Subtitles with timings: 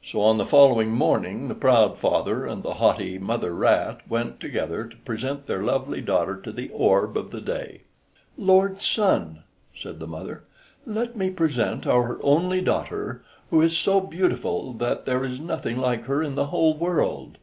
[0.00, 4.84] So, on the following morning the proud father and the haughty mother rat went together
[4.84, 7.80] to present their lovely daughter to the orb of day.
[8.38, 9.42] "Lord Sun,"
[9.74, 10.44] said the mother,
[10.86, 16.04] "let me present our only daughter, who is so beautiful that there is nothing like
[16.04, 17.36] her in the whole world.